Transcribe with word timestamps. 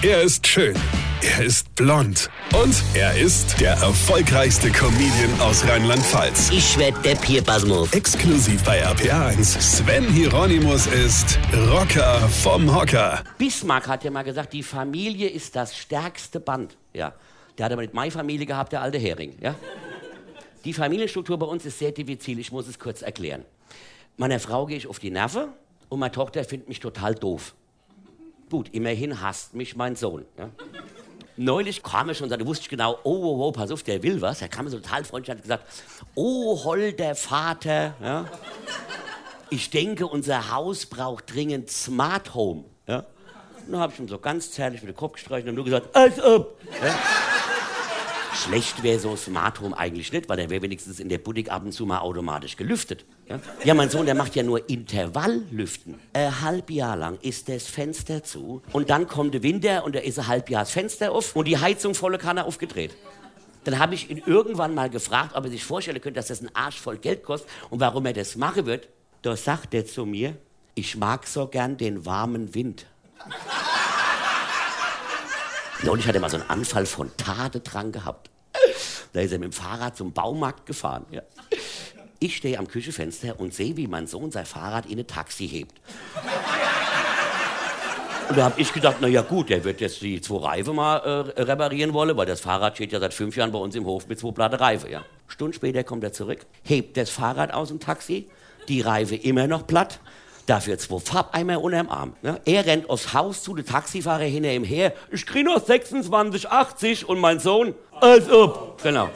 Er 0.00 0.22
ist 0.22 0.46
schön. 0.46 0.76
Er 1.22 1.44
ist 1.44 1.74
blond. 1.74 2.30
Und 2.54 2.84
er 2.94 3.18
ist 3.18 3.60
der 3.60 3.72
erfolgreichste 3.72 4.70
Comedian 4.70 5.40
aus 5.40 5.66
Rheinland-Pfalz. 5.66 6.50
Ich 6.52 6.78
werd 6.78 7.04
der 7.04 7.16
Pierpasmus. 7.16 7.92
Exklusiv 7.92 8.62
bei 8.62 8.86
RPA1. 8.86 9.60
Sven 9.60 10.04
Hieronymus 10.04 10.86
ist 10.86 11.36
Rocker 11.72 12.20
vom 12.28 12.72
Hocker. 12.72 13.24
Bismarck 13.38 13.88
hat 13.88 14.04
ja 14.04 14.12
mal 14.12 14.22
gesagt, 14.22 14.52
die 14.52 14.62
Familie 14.62 15.28
ist 15.30 15.56
das 15.56 15.76
stärkste 15.76 16.38
Band. 16.38 16.76
Ja. 16.94 17.12
Der 17.58 17.66
hat 17.66 17.72
aber 17.72 17.82
nicht 17.82 17.92
meine 17.92 18.12
Familie 18.12 18.46
gehabt, 18.46 18.70
der 18.70 18.82
alte 18.82 18.98
Hering. 18.98 19.34
Ja. 19.40 19.56
Die 20.64 20.74
Familienstruktur 20.74 21.40
bei 21.40 21.46
uns 21.46 21.66
ist 21.66 21.80
sehr 21.80 21.90
diffizil. 21.90 22.38
Ich 22.38 22.52
muss 22.52 22.68
es 22.68 22.78
kurz 22.78 23.02
erklären. 23.02 23.44
Meiner 24.16 24.38
Frau 24.38 24.64
gehe 24.66 24.76
ich 24.76 24.86
auf 24.86 25.00
die 25.00 25.10
Nerven 25.10 25.48
und 25.88 25.98
meine 25.98 26.12
Tochter 26.12 26.44
findet 26.44 26.68
mich 26.68 26.78
total 26.78 27.16
doof. 27.16 27.56
Gut, 28.50 28.68
immerhin 28.72 29.20
hasst 29.20 29.54
mich 29.54 29.76
mein 29.76 29.96
Sohn. 29.96 30.24
Ja. 30.38 30.50
Neulich 31.36 31.82
kam 31.82 32.08
er 32.08 32.14
schon, 32.14 32.28
da 32.28 32.44
wusste 32.44 32.62
ich 32.64 32.68
genau, 32.68 32.98
oh, 33.04 33.12
oh, 33.12 33.46
oh, 33.46 33.52
pass 33.52 33.70
auf, 33.70 33.82
der 33.82 34.02
will 34.02 34.20
was. 34.20 34.42
Er 34.42 34.48
kam 34.48 34.64
mir 34.64 34.70
so 34.70 34.78
total 34.78 35.04
freundlich 35.04 35.30
und 35.30 35.36
hat 35.36 35.42
gesagt, 35.42 35.64
oh, 36.14 36.64
holder 36.64 37.14
Vater, 37.14 37.94
ja. 38.02 38.24
ich 39.50 39.70
denke, 39.70 40.06
unser 40.06 40.50
Haus 40.50 40.86
braucht 40.86 41.32
dringend 41.32 41.70
Smart 41.70 42.34
Home. 42.34 42.64
Ja. 42.88 43.04
Und 43.66 43.72
dann 43.72 43.80
habe 43.80 43.92
ich 43.92 44.00
ihm 44.00 44.08
so 44.08 44.18
ganz 44.18 44.50
zärtlich 44.50 44.82
mit 44.82 44.94
dem 44.94 44.96
Kopf 44.96 45.12
gestreichelt 45.12 45.50
und 45.50 45.54
nur 45.54 45.64
gesagt, 45.64 45.94
als 45.94 46.20
ob. 46.20 46.58
Ja. 46.82 46.94
Schlecht 48.38 48.84
wäre 48.84 49.00
so 49.00 49.16
Smart 49.16 49.60
Home 49.60 49.76
eigentlich 49.76 50.12
nicht, 50.12 50.28
weil 50.28 50.36
der 50.36 50.48
wäre 50.48 50.62
wenigstens 50.62 51.00
in 51.00 51.08
der 51.08 51.18
Boutique 51.18 51.50
ab 51.50 51.64
und 51.64 51.72
zu 51.72 51.86
mal 51.86 51.98
automatisch 51.98 52.56
gelüftet. 52.56 53.04
Ja? 53.28 53.40
ja, 53.64 53.74
mein 53.74 53.90
Sohn, 53.90 54.06
der 54.06 54.14
macht 54.14 54.36
ja 54.36 54.44
nur 54.44 54.68
Intervalllüften. 54.68 55.96
Ein 56.12 56.40
halb 56.40 56.70
Jahr 56.70 56.96
lang 56.96 57.18
ist 57.20 57.48
das 57.48 57.66
Fenster 57.66 58.22
zu 58.22 58.62
und 58.72 58.90
dann 58.90 59.08
kommt 59.08 59.34
der 59.34 59.42
Winter 59.42 59.84
und 59.84 59.96
da 59.96 60.00
ist 60.00 60.20
ein 60.20 60.28
halb 60.28 60.50
Jahr 60.50 60.62
das 60.62 60.70
Fenster 60.70 61.10
auf 61.10 61.34
und 61.34 61.48
die 61.48 61.58
Heizung 61.58 61.94
volle 61.94 62.18
Kanne 62.18 62.44
aufgedreht. 62.44 62.96
Dann 63.64 63.80
habe 63.80 63.94
ich 63.94 64.08
ihn 64.08 64.22
irgendwann 64.24 64.74
mal 64.74 64.88
gefragt, 64.88 65.34
ob 65.34 65.44
er 65.44 65.50
sich 65.50 65.64
vorstellen 65.64 66.00
könnte, 66.00 66.18
dass 66.18 66.28
das 66.28 66.40
ein 66.40 66.54
Arsch 66.54 66.80
voll 66.80 66.98
Geld 66.98 67.24
kostet 67.24 67.50
und 67.70 67.80
warum 67.80 68.06
er 68.06 68.12
das 68.12 68.36
machen 68.36 68.66
wird. 68.66 68.88
Da 69.22 69.36
sagt 69.36 69.74
er 69.74 69.84
zu 69.84 70.06
mir, 70.06 70.36
ich 70.76 70.96
mag 70.96 71.26
so 71.26 71.48
gern 71.48 71.76
den 71.76 72.06
warmen 72.06 72.54
Wind. 72.54 72.86
Neulich 75.82 76.06
hat 76.06 76.14
er 76.14 76.20
mal 76.20 76.30
so 76.30 76.36
einen 76.36 76.50
Anfall 76.50 76.86
von 76.86 77.10
Tadedrang 77.16 77.92
gehabt. 77.92 78.30
Da 79.12 79.20
ist 79.20 79.32
er 79.32 79.38
mit 79.38 79.52
dem 79.52 79.52
Fahrrad 79.52 79.96
zum 79.96 80.12
Baumarkt 80.12 80.66
gefahren. 80.66 81.06
Ja. 81.10 81.22
Ich 82.18 82.36
stehe 82.36 82.58
am 82.58 82.66
Küchenfenster 82.66 83.38
und 83.38 83.54
sehe, 83.54 83.76
wie 83.76 83.86
mein 83.86 84.06
Sohn 84.06 84.32
sein 84.32 84.44
Fahrrad 84.44 84.86
in 84.86 84.98
ein 84.98 85.06
Taxi 85.06 85.48
hebt. 85.48 85.80
Und 88.28 88.36
da 88.36 88.44
habe 88.44 88.60
ich 88.60 88.72
gedacht, 88.72 88.96
na 89.00 89.06
ja 89.06 89.22
gut, 89.22 89.48
der 89.48 89.64
wird 89.64 89.80
jetzt 89.80 90.02
die 90.02 90.20
zwei 90.20 90.48
Reifen 90.48 90.74
mal 90.74 90.98
äh, 90.98 91.42
reparieren 91.42 91.94
wollen, 91.94 92.14
weil 92.16 92.26
das 92.26 92.40
Fahrrad 92.40 92.74
steht 92.74 92.92
ja 92.92 93.00
seit 93.00 93.14
fünf 93.14 93.36
Jahren 93.36 93.52
bei 93.52 93.58
uns 93.58 93.74
im 93.74 93.86
Hof 93.86 94.06
mit 94.08 94.18
zwei 94.18 94.32
platte 94.32 94.60
Reifen. 94.60 94.90
Ja. 94.90 95.04
Stunden 95.28 95.54
später 95.54 95.84
kommt 95.84 96.04
er 96.04 96.12
zurück, 96.12 96.40
hebt 96.62 96.96
das 96.96 97.08
Fahrrad 97.08 97.54
aus 97.54 97.68
dem 97.68 97.80
Taxi, 97.80 98.28
die 98.66 98.82
Reife 98.82 99.14
immer 99.14 99.46
noch 99.46 99.66
platt, 99.66 100.00
Dafür 100.48 100.78
zwei 100.78 100.98
Farbeimer 100.98 101.60
unterm 101.60 101.90
Arm. 101.90 102.14
Ne? 102.22 102.40
Er 102.46 102.64
rennt 102.64 102.88
aufs 102.88 103.12
Haus 103.12 103.42
zu, 103.42 103.54
der 103.54 103.66
Taxifahrer 103.66 104.24
hinter 104.24 104.50
ihm 104.50 104.64
her. 104.64 104.94
Ich 105.10 105.26
krieg 105.26 105.44
noch 105.44 105.62
26,80 105.62 107.04
und 107.04 107.20
mein 107.20 107.38
Sohn, 107.38 107.74
als 108.00 108.30
ob. 108.30 108.82
Genau. 108.82 109.10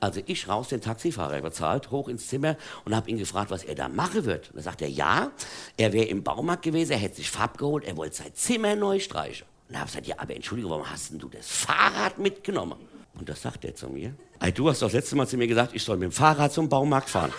Also 0.00 0.20
ich 0.26 0.48
raus, 0.48 0.66
den 0.66 0.80
Taxifahrer 0.80 1.40
bezahlt, 1.42 1.92
hoch 1.92 2.08
ins 2.08 2.26
Zimmer 2.26 2.56
und 2.84 2.96
habe 2.96 3.08
ihn 3.08 3.18
gefragt, 3.18 3.52
was 3.52 3.62
er 3.62 3.76
da 3.76 3.88
machen 3.88 4.24
wird. 4.24 4.50
Und 4.50 4.56
da 4.56 4.62
sagt 4.62 4.82
er, 4.82 4.88
ja, 4.88 5.30
er 5.76 5.92
wäre 5.92 6.06
im 6.06 6.24
Baumarkt 6.24 6.62
gewesen, 6.62 6.90
er 6.90 6.98
hätte 6.98 7.14
sich 7.14 7.30
Farb 7.30 7.56
geholt, 7.56 7.84
er 7.84 7.96
wollte 7.96 8.16
sein 8.16 8.34
Zimmer 8.34 8.74
neu 8.74 8.98
streichen. 8.98 9.46
Und 9.68 9.76
habe 9.76 9.86
ich 9.86 9.92
gesagt, 9.92 10.08
ja, 10.08 10.16
aber 10.18 10.34
Entschuldigung, 10.34 10.72
warum 10.72 10.90
hast 10.90 11.12
denn 11.12 11.20
du 11.20 11.28
das 11.28 11.46
Fahrrad 11.46 12.18
mitgenommen? 12.18 12.80
Und 13.14 13.28
das 13.28 13.42
sagt 13.42 13.64
er 13.64 13.76
zu 13.76 13.88
mir. 13.88 14.12
Ey, 14.40 14.50
du 14.50 14.68
hast 14.68 14.82
doch 14.82 14.88
das 14.88 14.94
letzte 14.94 15.14
Mal 15.14 15.28
zu 15.28 15.36
mir 15.36 15.46
gesagt, 15.46 15.72
ich 15.72 15.84
soll 15.84 15.98
mit 15.98 16.10
dem 16.10 16.12
Fahrrad 16.12 16.52
zum 16.52 16.68
Baumarkt 16.68 17.08
fahren. 17.08 17.32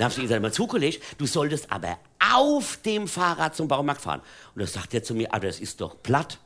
Dann 0.00 0.06
habe 0.06 0.14
ich 0.14 0.22
gesagt, 0.22 0.40
mal 0.40 0.50
zugelegt, 0.50 1.02
du 1.18 1.26
solltest 1.26 1.70
aber 1.70 1.98
auf 2.34 2.78
dem 2.86 3.06
Fahrrad 3.06 3.54
zum 3.54 3.68
Baumarkt 3.68 4.00
fahren. 4.00 4.22
Und 4.54 4.62
das 4.62 4.72
sagt 4.72 4.94
er 4.94 5.02
zu 5.02 5.14
mir, 5.14 5.28
ah, 5.34 5.38
das 5.38 5.60
ist 5.60 5.78
doch 5.82 6.02
platt. 6.02 6.38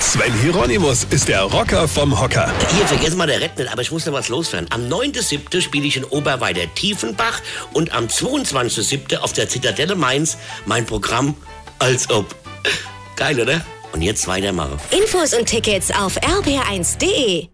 Sven 0.00 0.32
Hieronymus 0.34 1.08
ist 1.10 1.26
der 1.26 1.42
Rocker 1.42 1.88
vom 1.88 2.20
Hocker. 2.20 2.52
Hier, 2.70 2.86
vergessen 2.86 3.18
mal 3.18 3.26
der 3.26 3.40
Rett 3.40 3.58
nicht, 3.58 3.72
aber 3.72 3.82
ich 3.82 3.90
muss 3.90 4.06
noch 4.06 4.12
was 4.12 4.28
loswerden. 4.28 4.70
Am 4.70 4.82
9.7. 4.82 5.60
spiele 5.60 5.88
ich 5.88 5.96
in 5.96 6.04
Oberweiter 6.04 6.72
Tiefenbach 6.76 7.40
und 7.72 7.92
am 7.92 8.06
22.7. 8.06 9.16
auf 9.16 9.32
der 9.32 9.48
Zitadelle 9.48 9.96
Mainz 9.96 10.38
mein 10.66 10.86
Programm 10.86 11.34
als 11.80 12.08
ob. 12.10 12.32
Geil, 13.16 13.40
oder? 13.40 13.60
Und 13.92 14.02
jetzt 14.02 14.28
weitermachen. 14.28 14.78
Infos 14.92 15.34
und 15.34 15.46
Tickets 15.46 15.90
auf 15.90 16.16
rb1.de 16.22 17.48